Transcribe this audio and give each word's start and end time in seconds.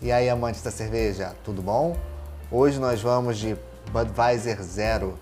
E 0.00 0.12
aí, 0.12 0.28
amantes 0.28 0.62
da 0.62 0.70
cerveja, 0.70 1.34
tudo 1.44 1.60
bom? 1.60 1.96
Hoje 2.52 2.78
nós 2.78 3.02
vamos 3.02 3.36
de 3.36 3.56
Budweiser 3.90 4.62
Zero. 4.62 5.18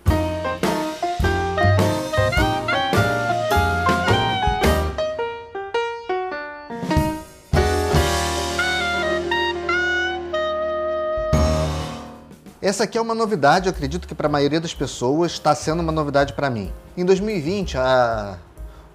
Essa 12.61 12.83
aqui 12.83 12.99
é 12.99 13.01
uma 13.01 13.15
novidade, 13.15 13.65
eu 13.65 13.71
acredito 13.71 14.07
que 14.07 14.13
para 14.13 14.27
a 14.27 14.29
maioria 14.29 14.61
das 14.61 14.75
pessoas 14.75 15.31
está 15.31 15.55
sendo 15.55 15.81
uma 15.81 15.91
novidade 15.91 16.33
para 16.33 16.51
mim. 16.51 16.71
Em 16.95 17.03
2020, 17.03 17.79
a... 17.79 18.37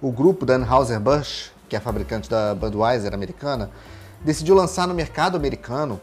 o 0.01 0.13
grupo 0.13 0.45
da 0.45 0.55
Anheuser-Busch, 0.55 1.51
que 1.67 1.75
é 1.75 1.79
fabricante 1.81 2.29
da 2.29 2.55
Budweiser 2.55 3.13
americana, 3.13 3.69
decidiu 4.23 4.55
lançar 4.55 4.87
no 4.87 4.93
mercado 4.93 5.35
americano 5.35 5.99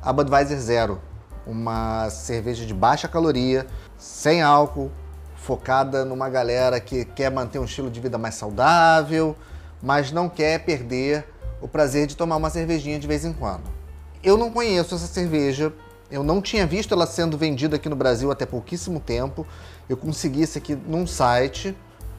a 0.00 0.12
Budweiser 0.12 0.58
Zero, 0.58 1.00
uma 1.46 2.08
cerveja 2.10 2.66
de 2.66 2.74
baixa 2.74 3.08
caloria, 3.08 3.66
sem 3.98 4.42
álcool, 4.42 4.90
focada 5.36 6.04
numa 6.04 6.28
galera 6.28 6.78
que 6.78 7.04
quer 7.04 7.30
manter 7.30 7.58
um 7.58 7.64
estilo 7.64 7.90
de 7.90 8.00
vida 8.00 8.18
mais 8.18 8.34
saudável, 8.34 9.36
mas 9.82 10.12
não 10.12 10.28
quer 10.28 10.64
perder 10.64 11.26
o 11.60 11.66
prazer 11.66 12.06
de 12.06 12.16
tomar 12.16 12.36
uma 12.36 12.50
cervejinha 12.50 12.98
de 12.98 13.06
vez 13.06 13.24
em 13.24 13.32
quando. 13.32 13.64
Eu 14.22 14.36
não 14.36 14.50
conheço 14.50 14.94
essa 14.94 15.06
cerveja, 15.06 15.72
eu 16.10 16.22
não 16.22 16.40
tinha 16.42 16.66
visto 16.66 16.92
ela 16.92 17.06
sendo 17.06 17.38
vendida 17.38 17.76
aqui 17.76 17.88
no 17.88 17.96
Brasil 17.96 18.30
até 18.30 18.44
pouquíssimo 18.44 19.00
tempo. 19.00 19.46
Eu 19.88 19.96
consegui 19.96 20.42
isso 20.42 20.58
aqui 20.58 20.76
num 20.76 21.06
site. 21.06 21.76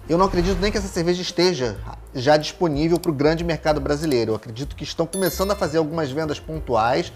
Eu 0.10 0.18
não 0.18 0.26
acredito 0.26 0.60
nem 0.60 0.70
que 0.70 0.78
essa 0.78 0.88
cerveja 0.88 1.22
esteja 1.22 1.78
já 2.14 2.36
disponível 2.36 3.00
para 3.00 3.10
o 3.10 3.14
grande 3.14 3.44
mercado 3.44 3.80
brasileiro. 3.80 4.32
Eu 4.32 4.36
acredito 4.36 4.76
que 4.76 4.84
estão 4.84 5.06
começando 5.06 5.52
a 5.52 5.56
fazer 5.56 5.78
algumas 5.78 6.12
vendas 6.12 6.40
pontuais 6.40 7.12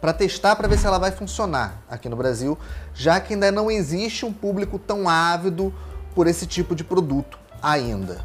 para 0.00 0.12
testar 0.12 0.56
para 0.56 0.66
ver 0.66 0.78
se 0.78 0.86
ela 0.86 0.98
vai 0.98 1.12
funcionar 1.12 1.82
aqui 1.88 2.08
no 2.08 2.16
Brasil, 2.16 2.58
já 2.92 3.20
que 3.20 3.34
ainda 3.34 3.52
não 3.52 3.70
existe 3.70 4.26
um 4.26 4.32
público 4.32 4.78
tão 4.78 5.08
ávido 5.08 5.72
por 6.14 6.26
esse 6.26 6.46
tipo 6.46 6.74
de 6.74 6.82
produto 6.82 7.38
ainda. 7.62 8.24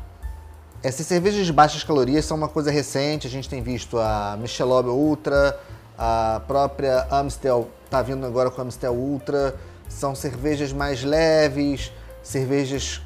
Essas 0.82 1.06
cervejas 1.06 1.46
de 1.46 1.54
baixas 1.54 1.84
calorias 1.84 2.26
são 2.26 2.36
uma 2.36 2.48
coisa 2.48 2.72
recente, 2.72 3.28
a 3.28 3.30
gente 3.30 3.48
tem 3.48 3.62
visto 3.62 3.98
a 3.98 4.38
Michelob 4.42 4.90
Ultra, 4.90 5.58
a 5.98 6.42
própria 6.48 7.08
Amstel 7.12 7.70
está 7.86 8.02
vindo 8.02 8.26
agora 8.26 8.50
com 8.50 8.60
a 8.60 8.64
Amstel 8.64 8.94
Ultra, 8.94 9.56
são 9.88 10.16
cervejas 10.16 10.74
mais 10.74 11.04
leves, 11.04 11.92
cervejas 12.24 13.02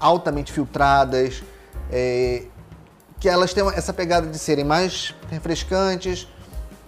altamente 0.00 0.52
filtradas, 0.52 1.42
é, 1.92 2.44
que 3.20 3.28
elas 3.28 3.52
têm 3.52 3.64
essa 3.68 3.92
pegada 3.92 4.26
de 4.26 4.38
serem 4.38 4.64
mais 4.64 5.14
refrescantes, 5.30 6.26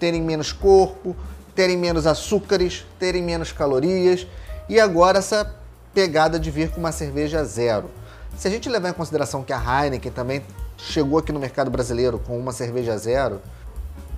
terem 0.01 0.23
menos 0.23 0.53
corpo, 0.53 1.15
terem 1.55 1.77
menos 1.77 2.07
açúcares, 2.07 2.87
terem 2.99 3.23
menos 3.23 3.53
calorias 3.53 4.27
e 4.69 4.81
agora 4.81 5.19
essa 5.19 5.55
pegada 5.93 6.41
de 6.41 6.51
vir 6.51 6.71
com 6.71 6.81
uma 6.81 6.93
cerveja 6.93 7.45
zero. 7.45 7.91
Se 8.37 8.49
a 8.49 8.51
gente 8.51 8.69
levar 8.69 8.89
em 8.89 8.95
consideração 8.95 9.43
que 9.43 9.53
a 9.53 9.85
Heineken 9.85 10.11
também 10.11 10.43
chegou 10.79 11.19
aqui 11.19 11.33
no 11.33 11.39
mercado 11.39 11.71
brasileiro 11.71 12.19
com 12.19 12.39
uma 12.39 12.53
cerveja 12.53 12.97
zero, 12.97 13.43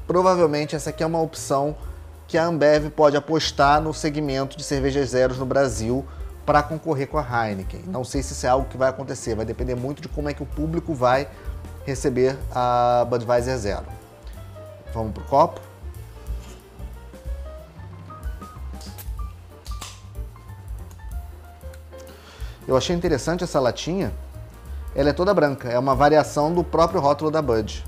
provavelmente 0.07 0.77
essa 0.77 0.91
aqui 0.91 1.03
é 1.03 1.07
uma 1.07 1.21
opção 1.21 1.77
que 2.29 2.39
a 2.39 2.47
Ambev 2.47 2.91
pode 2.91 3.17
apostar 3.17 3.81
no 3.81 3.93
segmento 3.93 4.57
de 4.57 4.63
cervejas 4.63 5.11
zeros 5.11 5.37
no 5.37 5.45
Brasil 5.45 6.07
para 6.45 6.63
concorrer 6.63 7.09
com 7.09 7.19
a 7.19 7.49
Heineken. 7.49 7.83
Não 7.87 8.05
sei 8.05 8.23
se 8.23 8.33
isso 8.33 8.47
é 8.47 8.49
algo 8.49 8.69
que 8.69 8.77
vai 8.77 8.89
acontecer, 8.89 9.35
vai 9.35 9.45
depender 9.45 9.75
muito 9.75 10.03
de 10.03 10.09
como 10.09 10.29
é 10.29 10.35
que 10.35 10.43
o 10.43 10.47
público 10.47 10.95
vai 10.95 11.29
receber 11.85 12.39
a 12.55 13.07
Budweiser 13.09 13.57
Zero. 13.57 13.87
Vamos 14.93 15.13
pro 15.13 15.25
copo? 15.25 15.61
Eu 22.67 22.77
achei 22.77 22.97
interessante 22.97 23.45
essa 23.45 23.61
latinha. 23.61 24.13
Ela 24.95 25.11
é 25.11 25.13
toda 25.13 25.35
branca, 25.35 25.69
é 25.69 25.79
uma 25.79 25.95
variação 25.95 26.55
do 26.55 26.63
próprio 26.63 27.01
rótulo 27.01 27.31
da 27.31 27.43
Bud. 27.43 27.85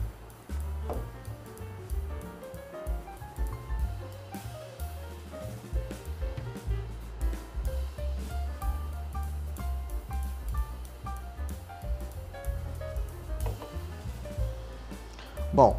Bom, 15.56 15.74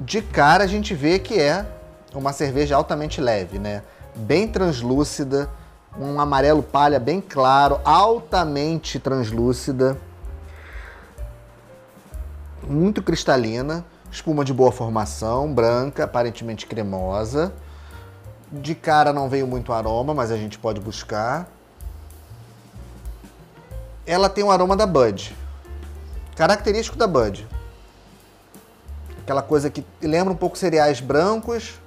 de 0.00 0.22
cara 0.22 0.64
a 0.64 0.66
gente 0.66 0.94
vê 0.94 1.18
que 1.18 1.38
é 1.38 1.66
uma 2.14 2.32
cerveja 2.32 2.74
altamente 2.74 3.20
leve, 3.20 3.58
né? 3.58 3.82
Bem 4.16 4.48
translúcida, 4.48 5.50
um 5.98 6.18
amarelo 6.18 6.62
palha 6.62 6.98
bem 6.98 7.20
claro, 7.20 7.78
altamente 7.84 8.98
translúcida, 8.98 9.98
muito 12.66 13.02
cristalina, 13.02 13.84
espuma 14.10 14.42
de 14.42 14.54
boa 14.54 14.72
formação, 14.72 15.52
branca, 15.52 16.04
aparentemente 16.04 16.66
cremosa. 16.66 17.52
De 18.50 18.74
cara 18.74 19.12
não 19.12 19.28
veio 19.28 19.46
muito 19.46 19.70
aroma, 19.70 20.14
mas 20.14 20.30
a 20.30 20.36
gente 20.38 20.58
pode 20.58 20.80
buscar. 20.80 21.46
Ela 24.06 24.30
tem 24.30 24.42
um 24.42 24.50
aroma 24.50 24.78
da 24.78 24.86
Bud, 24.86 25.36
característico 26.34 26.96
da 26.96 27.06
Bud. 27.06 27.46
Aquela 29.22 29.42
coisa 29.42 29.70
que 29.70 29.84
lembra 30.00 30.32
um 30.32 30.36
pouco 30.36 30.58
cereais 30.58 31.00
brancos, 31.00 31.80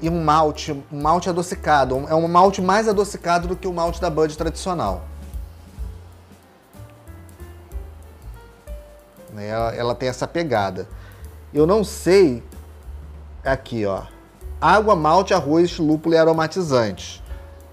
e 0.00 0.08
um 0.08 0.22
malte, 0.22 0.72
um 0.92 1.00
malte 1.02 1.28
adocicado. 1.28 2.06
É 2.08 2.14
um 2.14 2.28
malte 2.28 2.62
mais 2.62 2.88
adocicado 2.88 3.48
do 3.48 3.56
que 3.56 3.66
o 3.66 3.72
malte 3.72 4.00
da 4.00 4.08
Bud 4.08 4.36
tradicional. 4.36 5.02
Né, 9.32 9.48
ela, 9.48 9.74
ela 9.74 9.94
tem 9.94 10.08
essa 10.08 10.26
pegada. 10.26 10.88
Eu 11.52 11.66
não 11.66 11.82
sei. 11.82 12.42
Aqui, 13.44 13.86
ó. 13.86 14.02
Água, 14.60 14.94
malte, 14.94 15.32
arroz, 15.32 15.78
lúpulo 15.78 16.14
e 16.14 16.18
aromatizantes. 16.18 17.22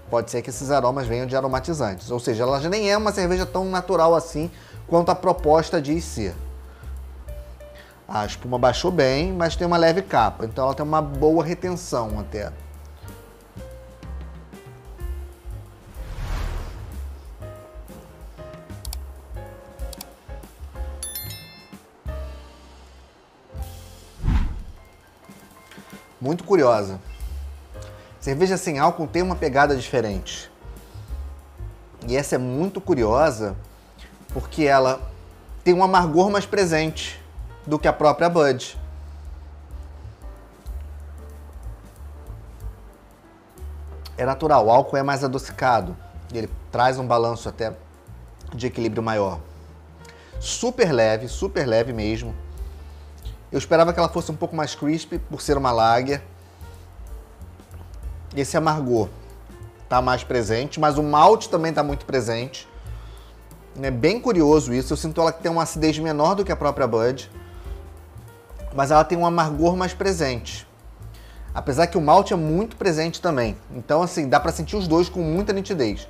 Pode 0.08 0.30
ser 0.30 0.40
que 0.40 0.50
esses 0.50 0.70
aromas 0.70 1.06
venham 1.06 1.26
de 1.26 1.36
aromatizantes. 1.36 2.10
Ou 2.10 2.20
seja, 2.20 2.44
ela 2.44 2.60
já 2.60 2.68
nem 2.68 2.90
é 2.90 2.96
uma 2.96 3.12
cerveja 3.12 3.44
tão 3.44 3.64
natural 3.64 4.14
assim 4.14 4.50
quanto 4.86 5.10
a 5.10 5.14
proposta 5.14 5.82
diz 5.82 6.04
ser. 6.04 6.34
A 8.08 8.24
espuma 8.24 8.56
baixou 8.56 8.92
bem, 8.92 9.32
mas 9.32 9.56
tem 9.56 9.66
uma 9.66 9.76
leve 9.76 10.00
capa, 10.00 10.44
então 10.44 10.64
ela 10.64 10.74
tem 10.74 10.86
uma 10.86 11.02
boa 11.02 11.44
retenção 11.44 12.20
até. 12.20 12.52
Muito 26.20 26.44
curiosa. 26.44 27.00
Cerveja 28.20 28.56
sem 28.56 28.78
álcool 28.78 29.06
tem 29.08 29.22
uma 29.22 29.36
pegada 29.36 29.76
diferente. 29.76 30.50
E 32.06 32.16
essa 32.16 32.36
é 32.36 32.38
muito 32.38 32.80
curiosa 32.80 33.56
porque 34.32 34.64
ela 34.64 35.00
tem 35.64 35.74
um 35.74 35.82
amargor 35.82 36.30
mais 36.30 36.46
presente 36.46 37.20
do 37.66 37.78
que 37.78 37.88
a 37.88 37.92
própria 37.92 38.28
Bud. 38.28 38.78
É 44.16 44.24
natural, 44.24 44.66
o 44.66 44.70
álcool 44.70 44.96
é 44.96 45.02
mais 45.02 45.22
adocicado, 45.22 45.94
ele 46.32 46.48
traz 46.70 46.98
um 46.98 47.06
balanço 47.06 47.48
até 47.48 47.74
de 48.54 48.66
equilíbrio 48.66 49.02
maior. 49.02 49.40
Super 50.40 50.92
leve, 50.92 51.28
super 51.28 51.66
leve 51.66 51.92
mesmo. 51.92 52.34
Eu 53.50 53.58
esperava 53.58 53.92
que 53.92 53.98
ela 53.98 54.08
fosse 54.08 54.30
um 54.30 54.36
pouco 54.36 54.56
mais 54.56 54.74
crispy 54.74 55.18
por 55.18 55.40
ser 55.40 55.56
uma 55.56 55.70
lager. 55.70 56.22
Esse 58.34 58.56
amargor 58.56 59.08
tá 59.88 60.00
mais 60.00 60.24
presente, 60.24 60.80
mas 60.80 60.98
o 60.98 61.02
malte 61.02 61.48
também 61.48 61.72
tá 61.72 61.82
muito 61.82 62.06
presente. 62.06 62.68
É 63.80 63.90
bem 63.90 64.20
curioso 64.20 64.72
isso. 64.72 64.92
Eu 64.92 64.96
sinto 64.96 65.20
ela 65.20 65.32
que 65.32 65.42
tem 65.42 65.50
uma 65.50 65.62
acidez 65.62 65.98
menor 65.98 66.34
do 66.34 66.44
que 66.44 66.52
a 66.52 66.56
própria 66.56 66.86
Bud 66.86 67.30
mas 68.76 68.90
ela 68.90 69.02
tem 69.02 69.16
um 69.16 69.26
amargor 69.26 69.74
mais 69.74 69.94
presente. 69.94 70.68
Apesar 71.54 71.86
que 71.86 71.96
o 71.96 72.00
malte 72.00 72.34
é 72.34 72.36
muito 72.36 72.76
presente 72.76 73.20
também. 73.20 73.56
Então, 73.74 74.02
assim, 74.02 74.28
dá 74.28 74.38
para 74.38 74.52
sentir 74.52 74.76
os 74.76 74.86
dois 74.86 75.08
com 75.08 75.20
muita 75.20 75.54
nitidez. 75.54 76.06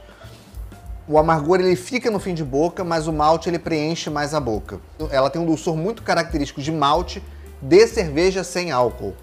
O 1.06 1.16
amargor 1.16 1.60
ele 1.60 1.76
fica 1.76 2.10
no 2.10 2.18
fim 2.18 2.34
de 2.34 2.42
boca, 2.42 2.82
mas 2.82 3.06
o 3.06 3.12
malte 3.12 3.48
ele 3.48 3.60
preenche 3.60 4.10
mais 4.10 4.34
a 4.34 4.40
boca. 4.40 4.80
Ela 5.12 5.30
tem 5.30 5.40
um 5.40 5.46
dulçor 5.46 5.76
muito 5.76 6.02
característico 6.02 6.60
de 6.60 6.72
malte 6.72 7.22
de 7.62 7.86
cerveja 7.86 8.42
sem 8.42 8.72
álcool. 8.72 9.14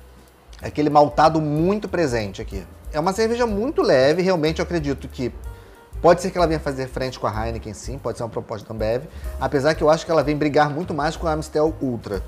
É 0.62 0.68
aquele 0.68 0.90
maltado 0.90 1.42
muito 1.42 1.90
presente 1.90 2.42
aqui. 2.42 2.66
É 2.94 3.00
uma 3.00 3.12
cerveja 3.12 3.46
muito 3.46 3.82
leve, 3.82 4.22
realmente 4.22 4.60
eu 4.60 4.64
acredito 4.64 5.10
que 5.10 5.34
pode 6.02 6.22
ser 6.22 6.32
que 6.32 6.38
ela 6.38 6.48
venha 6.48 6.60
fazer 6.60 6.88
frente 6.88 7.20
com 7.20 7.28
a 7.28 7.46
Heineken 7.46 7.74
sim, 7.74 7.98
pode 7.98 8.18
ser 8.18 8.24
uma 8.24 8.30
proposta 8.30 8.66
da 8.68 8.74
Ambev, 8.74 9.04
apesar 9.42 9.74
que 9.74 9.84
eu 9.84 9.90
acho 9.90 10.06
que 10.06 10.12
ela 10.12 10.24
vem 10.24 10.38
brigar 10.38 10.70
muito 10.70 10.94
mais 10.94 11.18
com 11.18 11.28
a 11.28 11.34
Amstel 11.34 11.74
Ultra. 11.82 12.24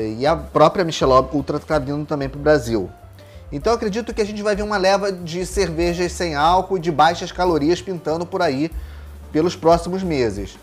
E 0.00 0.26
a 0.26 0.36
própria 0.36 0.84
Michelob 0.84 1.34
Ultra 1.34 1.56
está 1.56 1.78
vindo 1.78 2.06
também 2.06 2.28
para 2.28 2.38
o 2.38 2.42
Brasil. 2.42 2.90
Então 3.50 3.72
acredito 3.72 4.12
que 4.12 4.20
a 4.20 4.24
gente 4.24 4.42
vai 4.42 4.54
ver 4.54 4.62
uma 4.62 4.76
leva 4.76 5.10
de 5.10 5.44
cervejas 5.46 6.12
sem 6.12 6.34
álcool 6.34 6.76
e 6.76 6.80
de 6.80 6.92
baixas 6.92 7.32
calorias 7.32 7.80
pintando 7.80 8.26
por 8.26 8.42
aí 8.42 8.70
pelos 9.32 9.56
próximos 9.56 10.02
meses. 10.02 10.58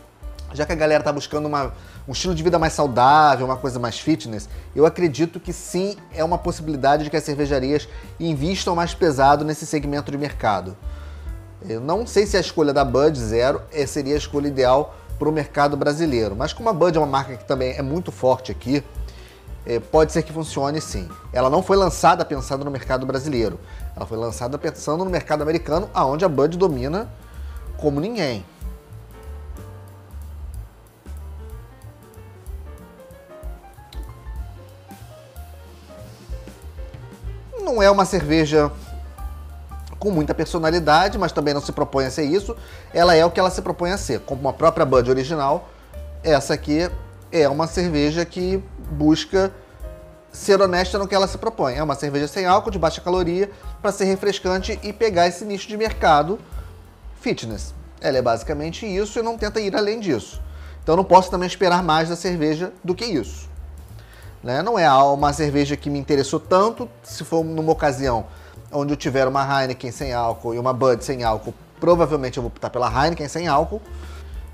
Já 0.54 0.66
que 0.66 0.72
a 0.72 0.76
galera 0.76 1.02
está 1.02 1.12
buscando 1.12 1.48
uma, 1.48 1.74
um 2.08 2.12
estilo 2.12 2.36
de 2.36 2.44
vida 2.44 2.60
mais 2.60 2.74
saudável, 2.74 3.46
uma 3.46 3.58
coisa 3.58 3.80
mais 3.80 4.00
fitness, 4.00 4.48
eu 4.76 4.86
acredito 4.86 5.40
que 5.40 5.52
sim 5.52 5.98
é 6.14 6.24
uma 6.24 6.38
possibilidade 6.38 7.04
de 7.04 7.10
que 7.10 7.18
as 7.18 7.24
cervejarias 7.24 7.90
invistam 8.20 8.76
mais 8.76 8.94
pesado 8.94 9.44
nesse 9.44 9.66
segmento 9.66 10.12
de 10.12 10.18
mercado. 10.18 10.78
Eu 11.68 11.82
não 11.82 12.06
sei 12.06 12.28
se 12.28 12.38
a 12.38 12.40
escolha 12.40 12.72
da 12.72 12.86
Bud 12.86 13.20
Zero 13.20 13.62
eh, 13.74 13.88
seria 13.88 14.14
a 14.14 14.18
escolha 14.18 14.48
ideal 14.48 14.96
para 15.18 15.28
o 15.28 15.32
mercado 15.32 15.76
brasileiro, 15.76 16.36
mas 16.36 16.54
como 16.54 16.70
a 16.70 16.74
Bud 16.74 16.96
é 16.96 17.00
uma 17.00 17.08
marca 17.08 17.36
que 17.36 17.46
também 17.46 17.74
é 17.76 17.82
muito 17.82 18.12
forte 18.12 18.52
aqui, 18.52 18.78
é, 18.78 18.84
pode 19.92 20.12
ser 20.12 20.24
que 20.24 20.32
funcione 20.32 20.80
sim. 20.80 21.10
Ela 21.34 21.50
não 21.50 21.64
foi 21.64 21.76
lançada 21.78 22.24
pensando 22.24 22.64
no 22.64 22.72
mercado 22.72 23.06
brasileiro, 23.06 23.60
ela 23.96 24.06
foi 24.06 24.18
lançada 24.18 24.58
pensando 24.58 25.04
no 25.04 25.10
mercado 25.10 25.42
americano, 25.42 25.90
aonde 25.94 26.24
a 26.24 26.30
Bud 26.30 26.58
domina 26.58 27.10
como 27.78 28.00
ninguém. 28.00 28.46
Não 37.62 37.82
é 37.82 37.90
uma 37.90 38.06
cerveja 38.06 38.72
com 39.98 40.12
muita 40.12 40.36
personalidade, 40.36 41.18
mas 41.18 41.32
também 41.32 41.52
não 41.52 41.62
se 41.62 41.72
propõe 41.72 42.06
a 42.06 42.12
ser 42.12 42.24
isso. 42.24 42.56
Ela 42.94 43.16
é 43.16 43.26
o 43.26 43.32
que 43.32 43.40
ela 43.40 43.50
se 43.50 43.62
propõe 43.62 43.92
a 43.92 43.98
ser. 43.98 44.20
Como 44.20 44.48
a 44.48 44.54
própria 44.54 44.86
Bud 44.86 45.10
original, 45.10 45.68
essa 46.24 46.54
aqui 46.54 46.90
é 47.32 47.50
uma 47.50 47.66
cerveja 47.66 48.24
que 48.24 48.64
busca 48.92 49.52
ser 50.32 50.62
honesta 50.62 50.98
no 50.98 51.08
que 51.08 51.16
ela 51.16 51.28
se 51.28 51.38
propõe. 51.38 51.76
É 51.76 51.84
uma 51.84 51.96
cerveja 51.96 52.28
sem 52.28 52.46
álcool, 52.46 52.72
de 52.72 52.78
baixa 52.78 53.02
caloria, 53.02 53.50
para 53.82 53.92
ser 53.92 54.06
refrescante 54.06 54.80
e 54.84 54.92
pegar 54.92 55.28
esse 55.28 55.46
nicho 55.46 55.68
de 55.68 55.78
mercado 55.78 56.40
fitness. 57.22 57.74
Ela 58.02 58.18
é 58.18 58.22
basicamente 58.22 58.86
isso 58.86 59.18
e 59.18 59.22
não 59.22 59.38
tenta 59.38 59.60
ir 59.60 59.76
além 59.76 60.00
disso. 60.00 60.42
Então 60.84 60.96
não 60.96 61.04
posso 61.04 61.32
também 61.32 61.48
esperar 61.48 61.82
mais 61.82 62.10
da 62.10 62.16
cerveja 62.16 62.72
do 62.84 62.94
que 62.94 63.06
isso. 63.06 63.50
Né? 64.44 64.62
Não 64.62 64.78
é 64.78 64.88
uma 64.92 65.34
cerveja 65.34 65.76
que 65.76 65.90
me 65.90 65.98
interessou 65.98 66.40
tanto, 66.40 66.88
se 67.02 67.24
for 67.24 67.44
numa 67.44 67.72
ocasião 67.72 68.28
onde 68.72 68.94
eu 68.94 68.98
tiver 68.98 69.28
uma 69.28 69.42
Heineken 69.44 69.92
sem 69.92 70.14
álcool 70.14 70.54
e 70.54 70.60
uma 70.60 70.72
Bud 70.74 71.04
sem 71.04 71.24
álcool, 71.24 71.54
provavelmente 71.80 72.38
eu 72.38 72.44
vou 72.44 72.50
optar 72.50 72.70
pela 72.70 72.88
Heineken 72.88 73.28
sem 73.28 73.48
álcool. 73.48 73.82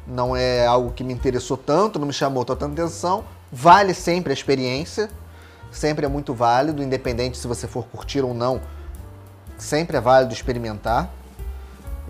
Não 0.07 0.35
é 0.35 0.65
algo 0.65 0.91
que 0.91 1.03
me 1.03 1.11
interessou 1.11 1.57
tanto, 1.57 1.99
não 1.99 2.07
me 2.07 2.13
chamou 2.13 2.45
tanta 2.45 2.65
atenção. 2.65 3.25
Vale 3.51 3.93
sempre 3.93 4.31
a 4.31 4.33
experiência, 4.33 5.09
sempre 5.71 6.05
é 6.05 6.09
muito 6.09 6.33
válido, 6.33 6.81
independente 6.81 7.37
se 7.37 7.47
você 7.47 7.67
for 7.67 7.85
curtir 7.85 8.21
ou 8.21 8.33
não, 8.33 8.61
sempre 9.57 9.97
é 9.97 10.01
válido 10.01 10.33
experimentar. 10.33 11.09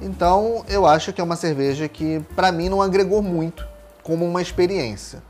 Então, 0.01 0.63
eu 0.67 0.85
acho 0.85 1.11
que 1.11 1.21
é 1.21 1.23
uma 1.23 1.35
cerveja 1.35 1.87
que, 1.87 2.19
para 2.35 2.51
mim, 2.51 2.69
não 2.69 2.81
agregou 2.81 3.21
muito 3.21 3.67
como 4.03 4.25
uma 4.25 4.41
experiência. 4.41 5.21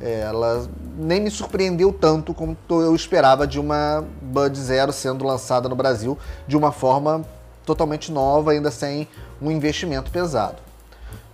Ela 0.00 0.68
nem 0.96 1.20
me 1.20 1.30
surpreendeu 1.30 1.92
tanto 1.92 2.32
como 2.32 2.56
eu 2.70 2.94
esperava 2.94 3.46
de 3.46 3.58
uma 3.58 4.04
Bud 4.22 4.56
Zero 4.58 4.92
sendo 4.92 5.24
lançada 5.24 5.68
no 5.68 5.74
Brasil 5.74 6.16
de 6.46 6.56
uma 6.56 6.70
forma 6.70 7.24
totalmente 7.66 8.12
nova, 8.12 8.52
ainda 8.52 8.70
sem 8.70 9.08
um 9.42 9.50
investimento 9.50 10.10
pesado. 10.10 10.56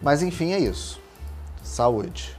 Mas 0.00 0.22
enfim, 0.22 0.52
é 0.52 0.58
isso. 0.58 0.98
Saúde. 1.62 2.36